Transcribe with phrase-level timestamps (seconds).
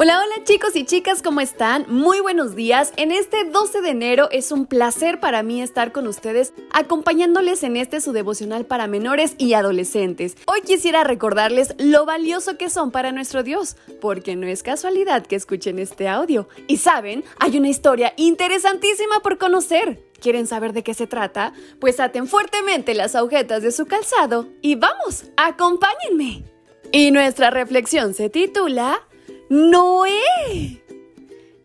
[0.00, 1.84] Hola, hola chicos y chicas, ¿cómo están?
[1.88, 2.92] Muy buenos días.
[2.96, 7.76] En este 12 de enero es un placer para mí estar con ustedes acompañándoles en
[7.76, 10.36] este su devocional para menores y adolescentes.
[10.46, 15.34] Hoy quisiera recordarles lo valioso que son para nuestro Dios, porque no es casualidad que
[15.34, 16.48] escuchen este audio.
[16.68, 20.00] Y saben, hay una historia interesantísima por conocer.
[20.20, 21.54] ¿Quieren saber de qué se trata?
[21.80, 26.44] Pues aten fuertemente las agujetas de su calzado y vamos, acompáñenme.
[26.92, 29.07] Y nuestra reflexión se titula
[29.50, 30.82] Noé.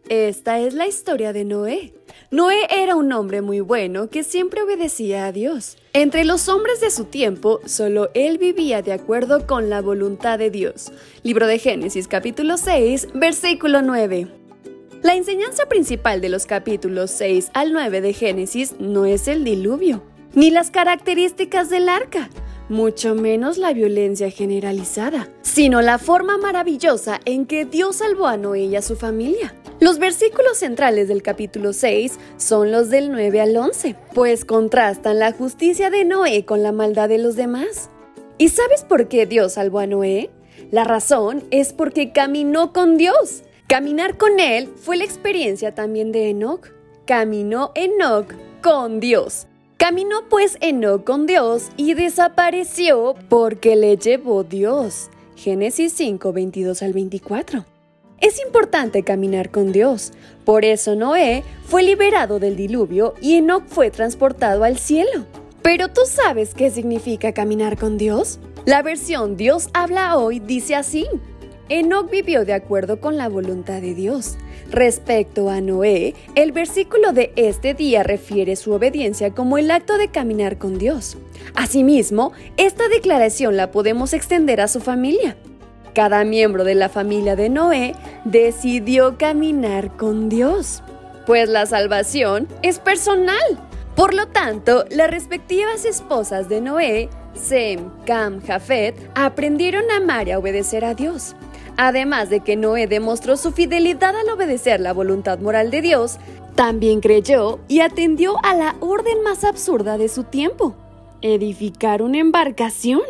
[0.08, 1.94] Esta es la historia de Noé.
[2.32, 5.78] Noé era un hombre muy bueno que siempre obedecía a Dios.
[5.92, 10.50] Entre los hombres de su tiempo, solo él vivía de acuerdo con la voluntad de
[10.50, 10.94] Dios.
[11.24, 14.28] Libro de Génesis capítulo 6, versículo 9.
[15.02, 20.02] La enseñanza principal de los capítulos 6 al 9 de Génesis no es el diluvio,
[20.36, 22.30] ni las características del arca,
[22.74, 28.66] mucho menos la violencia generalizada, sino la forma maravillosa en que Dios salvó a Noé
[28.66, 29.56] y a su familia.
[29.80, 35.32] Los versículos centrales del capítulo 6 son los del 9 al 11, pues contrastan la
[35.32, 37.90] justicia de Noé con la maldad de los demás.
[38.38, 40.32] ¿Y sabes por qué Dios salvó a Noé?
[40.72, 43.44] La razón es porque caminó con Dios.
[43.68, 46.70] Caminar con Él fue la experiencia también de Enoch.
[47.06, 49.48] Caminó Enoch con Dios.
[49.84, 55.10] Caminó pues Enoch con Dios y desapareció porque le llevó Dios.
[55.36, 57.66] Génesis 5, 22 al 24.
[58.22, 60.14] Es importante caminar con Dios.
[60.46, 65.26] Por eso Noé fue liberado del diluvio y Enoch fue transportado al cielo.
[65.62, 68.40] Pero ¿tú sabes qué significa caminar con Dios?
[68.64, 71.06] La versión Dios habla hoy dice así.
[71.74, 74.38] Enoch vivió de acuerdo con la voluntad de Dios.
[74.70, 80.10] Respecto a Noé, el versículo de este día refiere su obediencia como el acto de
[80.10, 81.18] caminar con Dios.
[81.56, 85.36] Asimismo, esta declaración la podemos extender a su familia.
[85.96, 90.84] Cada miembro de la familia de Noé decidió caminar con Dios,
[91.26, 93.40] pues la salvación es personal.
[93.96, 100.32] Por lo tanto, las respectivas esposas de Noé, Sem, Cam, Jafet, aprendieron a amar y
[100.32, 101.36] a obedecer a Dios.
[101.78, 106.18] Además de que Noé demostró su fidelidad al obedecer la voluntad moral de Dios,
[106.56, 110.76] también creyó y atendió a la orden más absurda de su tiempo,
[111.22, 113.02] edificar una embarcación.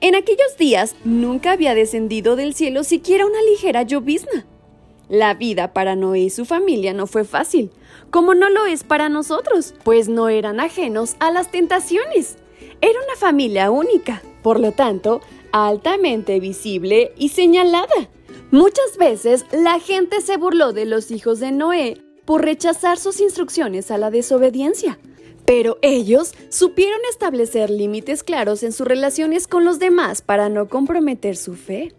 [0.00, 4.46] En aquellos días nunca había descendido del cielo siquiera una ligera llovizna.
[5.08, 7.70] La vida para Noé y su familia no fue fácil,
[8.10, 12.38] como no lo es para nosotros, pues no eran ajenos a las tentaciones.
[12.80, 15.20] Era una familia única, por lo tanto,
[15.64, 18.10] altamente visible y señalada.
[18.50, 21.96] Muchas veces la gente se burló de los hijos de Noé
[22.26, 24.98] por rechazar sus instrucciones a la desobediencia.
[25.46, 31.36] Pero ellos supieron establecer límites claros en sus relaciones con los demás para no comprometer
[31.36, 31.94] su fe.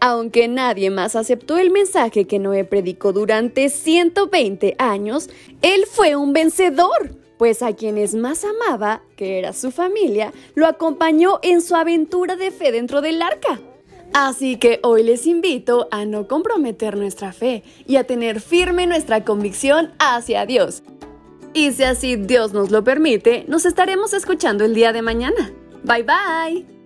[0.00, 5.28] Aunque nadie más aceptó el mensaje que Noé predicó durante 120 años,
[5.62, 11.40] él fue un vencedor pues a quienes más amaba, que era su familia, lo acompañó
[11.42, 13.58] en su aventura de fe dentro del arca.
[14.14, 19.24] Así que hoy les invito a no comprometer nuestra fe y a tener firme nuestra
[19.24, 20.84] convicción hacia Dios.
[21.52, 25.52] Y si así Dios nos lo permite, nos estaremos escuchando el día de mañana.
[25.82, 26.81] Bye bye.